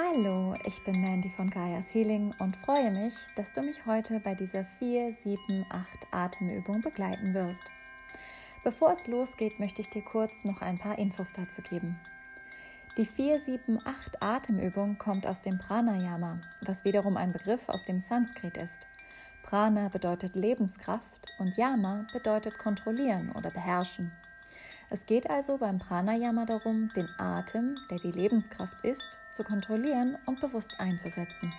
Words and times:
Hallo, 0.00 0.54
ich 0.64 0.84
bin 0.84 1.00
Mandy 1.00 1.28
von 1.28 1.50
Gaia's 1.50 1.92
Healing 1.92 2.32
und 2.38 2.54
freue 2.54 2.92
mich, 2.92 3.14
dass 3.34 3.52
du 3.52 3.62
mich 3.62 3.84
heute 3.84 4.20
bei 4.20 4.36
dieser 4.36 4.64
4, 4.64 5.12
7, 5.12 5.66
8 5.68 5.88
Atemübung 6.12 6.82
begleiten 6.82 7.34
wirst. 7.34 7.64
Bevor 8.62 8.92
es 8.92 9.08
losgeht, 9.08 9.58
möchte 9.58 9.80
ich 9.82 9.90
dir 9.90 10.02
kurz 10.02 10.44
noch 10.44 10.62
ein 10.62 10.78
paar 10.78 11.00
Infos 11.00 11.32
dazu 11.32 11.62
geben. 11.62 11.98
Die 12.96 13.06
4, 13.06 13.40
7, 13.40 13.80
8 13.84 14.22
Atemübung 14.22 14.98
kommt 14.98 15.26
aus 15.26 15.42
dem 15.42 15.58
Pranayama, 15.58 16.42
was 16.60 16.84
wiederum 16.84 17.16
ein 17.16 17.32
Begriff 17.32 17.68
aus 17.68 17.84
dem 17.84 18.00
Sanskrit 18.00 18.56
ist. 18.56 18.86
Prana 19.42 19.88
bedeutet 19.88 20.36
Lebenskraft 20.36 21.26
und 21.40 21.56
Yama 21.56 22.06
bedeutet 22.12 22.56
kontrollieren 22.56 23.32
oder 23.32 23.50
beherrschen. 23.50 24.12
Es 24.90 25.04
geht 25.04 25.28
also 25.28 25.58
beim 25.58 25.78
Pranayama 25.78 26.46
darum, 26.46 26.90
den 26.96 27.08
Atem, 27.18 27.76
der 27.90 27.98
die 27.98 28.10
Lebenskraft 28.10 28.82
ist, 28.82 29.18
zu 29.30 29.44
kontrollieren 29.44 30.16
und 30.24 30.40
bewusst 30.40 30.80
einzusetzen. 30.80 31.52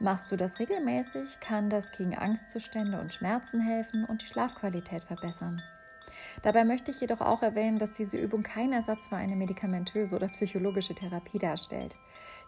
Machst 0.00 0.32
du 0.32 0.36
das 0.36 0.58
regelmäßig, 0.58 1.38
kann 1.40 1.68
das 1.68 1.92
gegen 1.92 2.16
Angstzustände 2.16 2.98
und 2.98 3.12
Schmerzen 3.12 3.60
helfen 3.60 4.06
und 4.06 4.22
die 4.22 4.26
Schlafqualität 4.26 5.04
verbessern. 5.04 5.62
Dabei 6.42 6.64
möchte 6.64 6.90
ich 6.90 7.00
jedoch 7.00 7.20
auch 7.20 7.42
erwähnen, 7.42 7.78
dass 7.78 7.92
diese 7.92 8.16
Übung 8.16 8.42
kein 8.42 8.72
Ersatz 8.72 9.08
für 9.08 9.16
eine 9.16 9.36
medikamentöse 9.36 10.16
oder 10.16 10.28
psychologische 10.28 10.94
Therapie 10.94 11.38
darstellt. 11.38 11.94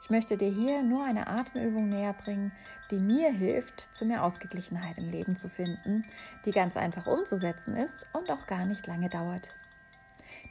Ich 0.03 0.11
möchte 0.11 0.37
dir 0.37 0.51
hier 0.51 0.83
nur 0.83 1.05
eine 1.05 1.27
Atemübung 1.27 1.89
näher 1.89 2.15
bringen, 2.15 2.53
die 2.91 2.99
mir 2.99 3.31
hilft, 3.31 3.81
zu 3.95 4.05
mehr 4.05 4.25
Ausgeglichenheit 4.25 4.99
im 4.99 5.11
Leben 5.11 5.37
zu 5.37 5.49
finden, 5.49 6.05
die 6.45 6.53
ganz 6.53 6.77
einfach 6.77 7.07
umzusetzen 7.07 7.77
ist 7.77 8.07
und 8.13 8.31
auch 8.31 8.47
gar 8.47 8.65
nicht 8.65 8.87
lange 8.87 9.09
dauert. 9.09 9.51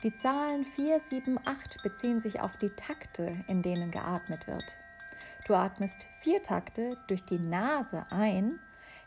Die 0.06 0.16
Zahlen 0.16 0.66
4, 0.66 1.00
7, 1.00 1.40
8 1.46 1.82
beziehen 1.82 2.22
sich 2.22 2.40
auf 2.40 2.58
die 2.58 2.70
Takte, 2.70 3.36
in 3.48 3.64
denen 3.64 3.90
geatmet 3.90 4.46
wird. 4.46 4.78
Du 5.48 5.56
atmest 5.56 6.06
vier 6.20 6.44
Takte 6.44 6.96
durch 7.08 7.26
die 7.26 7.40
Nase 7.40 8.06
ein, 8.12 8.60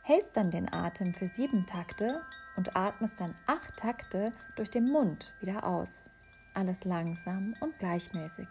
hältst 0.03 0.37
dann 0.37 0.51
den 0.51 0.73
Atem 0.73 1.15
für 1.15 1.29
sieben 1.29 1.67
Takte 1.67 2.21
und 2.57 2.75
atmest 2.75 3.21
dann 3.21 3.37
acht 3.47 3.77
Takte 3.77 4.33
durch 4.57 4.71
den 4.73 4.91
Mund 4.91 5.33
wieder 5.39 5.63
aus. 5.63 6.11
Alles 6.55 6.83
langsam 6.83 7.55
und 7.61 7.79
gleichmäßig. 7.79 8.49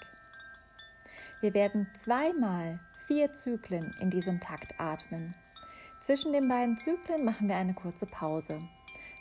Wir 1.41 1.53
werden 1.53 1.85
zweimal 1.95 2.79
vier 3.07 3.33
Zyklen 3.33 3.93
in 3.99 4.09
diesem 4.09 4.39
Takt 4.39 4.73
atmen. 4.79 5.35
Zwischen 5.99 6.31
den 6.31 6.47
beiden 6.47 6.77
Zyklen 6.77 7.25
machen 7.25 7.49
wir 7.49 7.57
eine 7.57 7.73
kurze 7.73 8.05
Pause. 8.05 8.61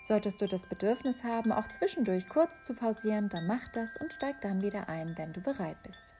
Solltest 0.06 0.40
du 0.40 0.46
das 0.46 0.66
Bedürfnis 0.66 1.24
haben, 1.24 1.50
auch 1.50 1.66
zwischendurch 1.66 2.28
kurz 2.28 2.62
zu 2.62 2.74
pausieren, 2.74 3.28
dann 3.28 3.48
mach 3.48 3.66
das 3.72 3.96
und 3.96 4.12
steig 4.12 4.40
dann 4.40 4.62
wieder 4.62 4.88
ein, 4.88 5.18
wenn 5.18 5.32
du 5.32 5.40
bereit 5.40 5.82
bist. 5.82 6.14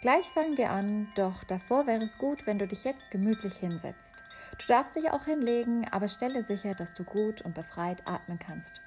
Gleich 0.00 0.26
fangen 0.30 0.58
wir 0.58 0.70
an, 0.70 1.06
doch 1.14 1.44
davor 1.44 1.86
wäre 1.86 2.02
es 2.02 2.18
gut, 2.18 2.44
wenn 2.44 2.58
du 2.58 2.66
dich 2.66 2.82
jetzt 2.82 3.12
gemütlich 3.12 3.54
hinsetzt. 3.54 4.16
Du 4.58 4.66
darfst 4.66 4.96
dich 4.96 5.12
auch 5.12 5.26
hinlegen, 5.26 5.86
aber 5.92 6.08
stelle 6.08 6.42
sicher, 6.42 6.74
dass 6.74 6.92
du 6.92 7.04
gut 7.04 7.40
und 7.40 7.54
befreit 7.54 8.02
atmen 8.04 8.40
kannst. 8.40 8.80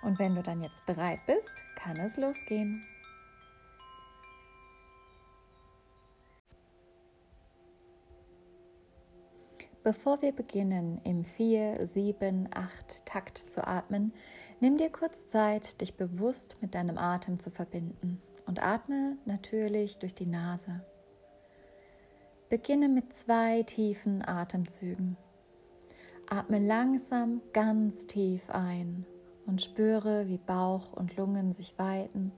Und 0.00 0.18
wenn 0.18 0.34
du 0.34 0.42
dann 0.42 0.62
jetzt 0.62 0.86
bereit 0.86 1.20
bist, 1.26 1.54
kann 1.74 1.98
es 1.98 2.16
losgehen. 2.16 2.86
Bevor 9.86 10.20
wir 10.20 10.32
beginnen, 10.32 11.00
im 11.04 11.24
4, 11.24 11.86
7, 11.86 12.48
8 12.52 13.06
Takt 13.06 13.38
zu 13.38 13.64
atmen, 13.64 14.12
nimm 14.58 14.78
dir 14.78 14.90
kurz 14.90 15.28
Zeit, 15.28 15.80
dich 15.80 15.94
bewusst 15.96 16.56
mit 16.60 16.74
deinem 16.74 16.98
Atem 16.98 17.38
zu 17.38 17.52
verbinden 17.52 18.20
und 18.46 18.60
atme 18.60 19.16
natürlich 19.26 20.00
durch 20.00 20.12
die 20.12 20.26
Nase. 20.26 20.84
Beginne 22.48 22.88
mit 22.88 23.12
zwei 23.12 23.62
tiefen 23.62 24.26
Atemzügen. 24.26 25.16
Atme 26.28 26.58
langsam 26.58 27.40
ganz 27.52 28.08
tief 28.08 28.50
ein 28.50 29.06
und 29.46 29.62
spüre, 29.62 30.26
wie 30.26 30.38
Bauch 30.38 30.94
und 30.94 31.16
Lungen 31.16 31.52
sich 31.52 31.78
weiten, 31.78 32.32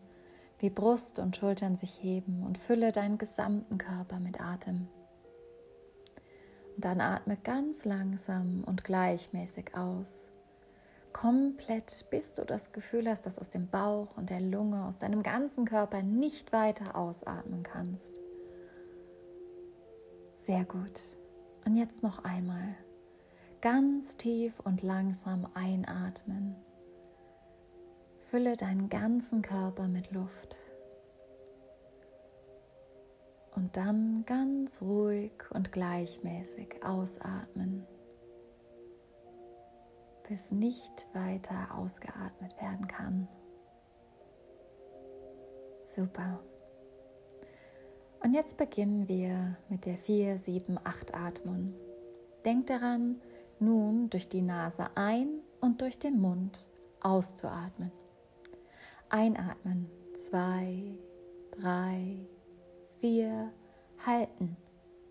wie 0.58 0.68
Brust 0.68 1.18
und 1.18 1.34
Schultern 1.34 1.76
sich 1.76 2.02
heben 2.02 2.42
und 2.44 2.58
fülle 2.58 2.92
deinen 2.92 3.16
gesamten 3.16 3.78
Körper 3.78 4.20
mit 4.20 4.38
Atem. 4.38 4.88
Dann 6.78 7.00
atme 7.00 7.36
ganz 7.36 7.84
langsam 7.84 8.62
und 8.64 8.84
gleichmäßig 8.84 9.76
aus. 9.76 10.30
Komplett, 11.12 12.06
bis 12.10 12.34
du 12.34 12.44
das 12.44 12.70
Gefühl 12.70 13.10
hast, 13.10 13.26
dass 13.26 13.36
aus 13.36 13.50
dem 13.50 13.68
Bauch 13.68 14.16
und 14.16 14.30
der 14.30 14.40
Lunge, 14.40 14.84
aus 14.84 14.98
deinem 14.98 15.24
ganzen 15.24 15.64
Körper 15.64 16.02
nicht 16.02 16.52
weiter 16.52 16.94
ausatmen 16.94 17.64
kannst. 17.64 18.20
Sehr 20.36 20.64
gut. 20.64 21.18
Und 21.66 21.74
jetzt 21.74 22.04
noch 22.04 22.24
einmal. 22.24 22.76
Ganz 23.60 24.16
tief 24.16 24.60
und 24.60 24.82
langsam 24.82 25.48
einatmen. 25.54 26.54
Fülle 28.20 28.56
deinen 28.56 28.88
ganzen 28.88 29.42
Körper 29.42 29.88
mit 29.88 30.12
Luft 30.12 30.58
und 33.58 33.76
dann 33.76 34.22
ganz 34.24 34.80
ruhig 34.80 35.32
und 35.50 35.72
gleichmäßig 35.72 36.84
ausatmen, 36.84 37.84
bis 40.28 40.52
nicht 40.52 41.08
weiter 41.12 41.74
ausgeatmet 41.76 42.54
werden 42.60 42.86
kann. 42.86 43.26
Super. 45.82 46.38
Und 48.22 48.32
jetzt 48.32 48.58
beginnen 48.58 49.08
wir 49.08 49.56
mit 49.68 49.86
der 49.86 49.98
4-7-8-Atmung. 49.98 51.74
Denk 52.44 52.68
daran, 52.68 53.20
nun 53.58 54.08
durch 54.08 54.28
die 54.28 54.42
Nase 54.42 54.86
ein 54.94 55.40
und 55.60 55.80
durch 55.80 55.98
den 55.98 56.20
Mund 56.20 56.68
auszuatmen. 57.00 57.90
Einatmen. 59.08 59.90
2, 60.14 60.96
3, 61.60 62.28
wir 63.00 63.52
halten. 64.04 64.56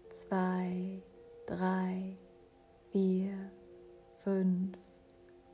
Zwei, 0.09 1.01
drei, 1.45 2.17
vier, 2.91 3.49
fünf, 4.25 4.77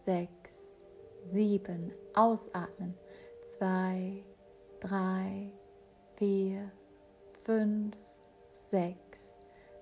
sechs, 0.01 0.75
sieben. 1.23 1.93
Ausatmen. 2.15 2.95
Zwei, 3.45 4.23
drei, 4.79 5.51
vier, 6.15 6.71
fünf, 7.43 7.95
sechs, 8.51 9.37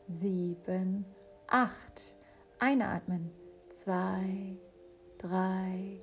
sieben, 0.09 1.05
acht. 1.47 2.17
Einatmen. 2.59 3.31
Zwei, 3.69 4.57
drei, 5.17 5.99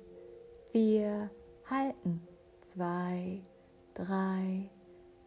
vier. 0.71 1.29
Halten. 1.69 2.27
Zwei, 2.61 3.43
drei, 3.93 4.71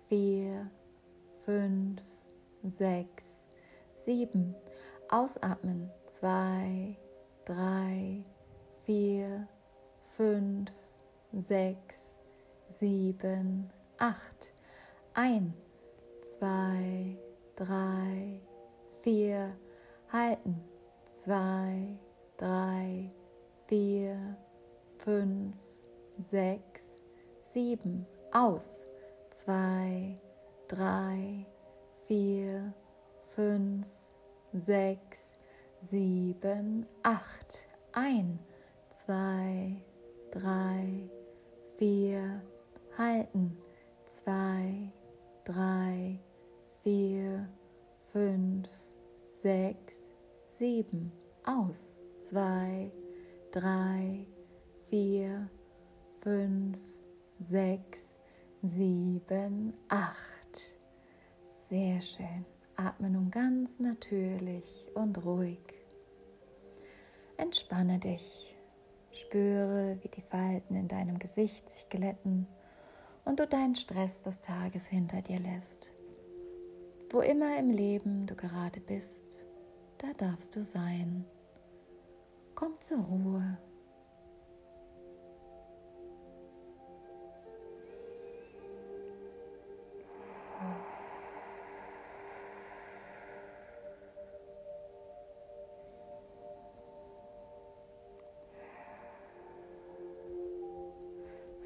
vier 0.09 0.69
fünf, 1.45 2.01
sechs, 2.63 3.47
sieben. 3.95 4.55
Ausatmen. 5.09 5.91
Zwei, 6.07 6.97
drei, 7.45 8.25
vier, 8.85 9.49
fünf, 10.17 10.71
sechs, 11.33 12.23
sieben, 12.69 13.71
acht. 13.99 14.53
Ein, 15.15 15.55
zwei, 16.23 17.19
drei, 17.57 18.41
vier. 19.03 19.57
Halten. 20.13 20.63
Zwei, 21.15 21.99
drei, 22.37 23.11
vier, 23.67 24.37
fünf, 24.99 25.57
sechs, 26.19 27.03
sieben. 27.41 28.07
Aus. 28.33 28.87
Zwei, 29.31 30.17
drei, 30.73 31.45
vier, 32.09 32.73
fünf, 33.35 33.87
sechs, 34.55 35.39
sieben, 35.83 36.87
acht. 37.03 37.67
Ein, 37.93 38.39
zwei, 38.91 39.77
drei, 40.31 41.11
vier, 41.77 42.43
halten. 42.97 43.59
Zwei, 44.07 44.91
drei, 45.45 46.19
vier, 46.83 47.49
fünf, 48.13 48.69
sechs, 49.27 49.97
sieben. 50.47 51.13
Aus. 51.45 51.99
Zwei, 52.19 52.91
drei, 53.51 54.27
vier, 54.87 55.51
fünf, 56.21 56.79
sechs, 57.39 58.17
sieben, 58.63 59.75
acht. 59.89 60.42
Sehr 61.69 62.01
schön. 62.01 62.45
Atme 62.77 63.09
nun 63.09 63.31
ganz 63.31 63.79
natürlich 63.79 64.91
und 64.95 65.25
ruhig. 65.25 65.61
Entspanne 67.37 67.99
dich. 67.99 68.57
Spüre, 69.13 69.99
wie 70.03 70.09
die 70.09 70.23
Falten 70.23 70.75
in 70.75 70.89
deinem 70.89 71.19
Gesicht 71.19 71.71
sich 71.71 71.89
glätten 71.89 72.47
und 73.25 73.39
du 73.39 73.47
deinen 73.47 73.77
Stress 73.77 74.23
des 74.23 74.41
Tages 74.41 74.87
hinter 74.87 75.23
dir 75.23 75.39
lässt. 75.39 75.93
Wo 77.11 77.21
immer 77.21 77.59
im 77.59 77.71
Leben 77.71 78.27
du 78.27 78.35
gerade 78.35 78.81
bist, 78.81 79.25
da 79.99 80.09
darfst 80.15 80.57
du 80.57 80.65
sein. 80.65 81.25
Komm 82.55 82.81
zur 82.81 82.99
Ruhe. 82.99 83.59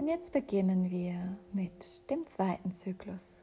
Und 0.06 0.12
jetzt 0.12 0.32
beginnen 0.32 0.88
wir 0.88 1.37
mit 1.53 2.08
dem 2.11 2.25
zweiten 2.29 2.70
Zyklus. 2.70 3.41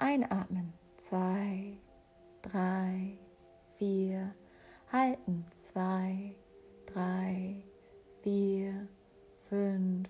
Einatmen, 0.00 0.72
zwei, 0.96 1.78
drei, 2.42 3.16
vier, 3.78 4.34
halten, 4.90 5.46
zwei, 5.60 6.34
drei, 6.86 7.62
vier, 8.20 8.88
fünf, 9.48 10.08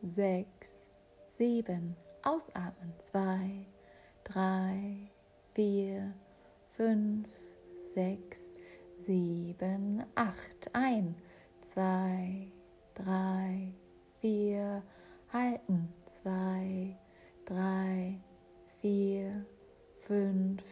sechs, 0.00 0.92
sieben, 1.26 1.96
ausatmen, 2.22 2.94
zwei, 3.00 3.66
drei, 4.22 5.10
vier, 5.54 6.14
fünf, 6.76 7.26
sechs, 7.76 8.52
sieben, 9.00 10.04
acht, 10.14 10.70
ein, 10.72 11.16
zwei, 11.62 12.52
drei, 12.94 13.74
vier, 14.20 14.84
halten, 15.32 15.92
zwei, 16.06 16.96
drei, 17.44 18.20
vier, 18.80 19.46
fünf, 20.06 20.62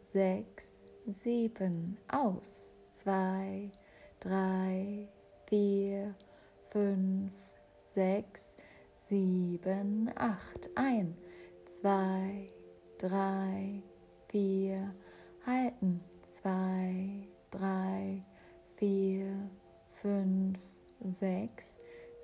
sechs, 0.00 0.84
sieben, 1.06 1.96
aus, 2.08 2.82
zwei, 2.90 3.70
drei, 4.20 5.08
vier, 5.46 6.14
fünf, 6.70 7.32
sechs, 7.80 8.56
sieben, 8.96 10.10
acht, 10.16 10.70
ein, 10.74 11.16
zwei, 11.66 12.48
drei, 12.98 13.82
vier, 14.28 14.94
halten, 15.46 16.02
zwei, 16.22 17.28
drei, 17.50 18.22
vier, 18.76 19.50
fünf, 19.88 20.58
sechs, 21.00 21.78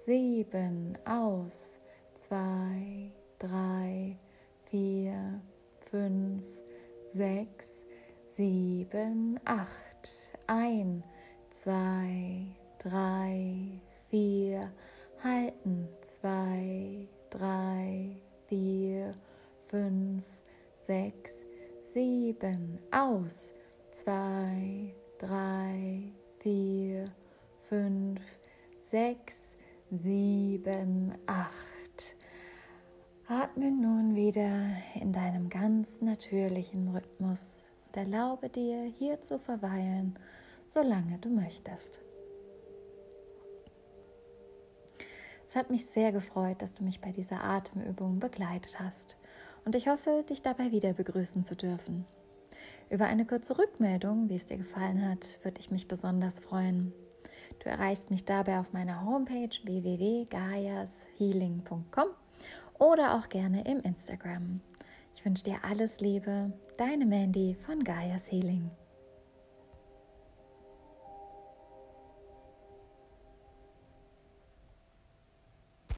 sieben, 0.08 0.96
aus, 1.04 1.78
zwei, 2.14 3.12
drei, 3.38 4.16
vier, 4.70 5.38
fünf, 5.80 6.42
sechs, 7.12 7.84
sieben, 8.26 9.38
acht, 9.44 10.08
ein, 10.46 11.04
zwei, 11.50 12.46
drei, 12.78 13.82
vier, 14.08 14.72
halten, 15.22 15.86
zwei, 16.00 17.06
drei, 17.28 18.16
vier, 18.46 19.14
fünf, 19.66 20.24
sechs, 20.74 21.44
sieben, 21.82 22.78
aus, 22.92 23.52
zwei, 23.92 24.94
drei, 25.18 26.14
vier, 26.40 27.08
fünf, 27.68 28.22
sechs, 28.78 29.57
sieben, 29.90 31.14
acht. 31.26 32.16
Atme 33.26 33.70
nun 33.70 34.14
wieder 34.14 34.70
in 34.94 35.12
deinem 35.12 35.48
ganz 35.48 36.00
natürlichen 36.00 36.88
Rhythmus 36.88 37.70
und 37.86 37.96
erlaube 37.96 38.48
dir, 38.48 38.84
hier 38.98 39.20
zu 39.20 39.38
verweilen, 39.38 40.18
solange 40.66 41.18
du 41.18 41.28
möchtest. 41.28 42.00
Es 45.46 45.56
hat 45.56 45.70
mich 45.70 45.86
sehr 45.86 46.12
gefreut, 46.12 46.60
dass 46.60 46.72
du 46.72 46.84
mich 46.84 47.00
bei 47.00 47.10
dieser 47.10 47.42
Atemübung 47.42 48.18
begleitet 48.18 48.78
hast 48.80 49.16
und 49.64 49.74
ich 49.74 49.88
hoffe, 49.88 50.24
dich 50.28 50.42
dabei 50.42 50.72
wieder 50.72 50.92
begrüßen 50.92 51.44
zu 51.44 51.56
dürfen. 51.56 52.06
Über 52.90 53.06
eine 53.06 53.26
kurze 53.26 53.58
Rückmeldung, 53.58 54.28
wie 54.28 54.36
es 54.36 54.46
dir 54.46 54.58
gefallen 54.58 55.06
hat, 55.06 55.40
würde 55.42 55.60
ich 55.60 55.70
mich 55.70 55.88
besonders 55.88 56.40
freuen. 56.40 56.92
Du 57.60 57.68
erreichst 57.68 58.10
mich 58.10 58.24
dabei 58.24 58.58
auf 58.60 58.72
meiner 58.72 59.04
Homepage 59.04 59.50
www.gaiashealing.com 59.64 62.06
oder 62.78 63.14
auch 63.14 63.28
gerne 63.28 63.66
im 63.66 63.80
Instagram. 63.80 64.60
Ich 65.14 65.24
wünsche 65.24 65.44
dir 65.44 65.64
alles 65.64 66.00
Liebe, 66.00 66.52
deine 66.76 67.06
Mandy 67.06 67.56
von 67.66 67.82
Gaias 67.82 68.30
Healing. 68.30 68.70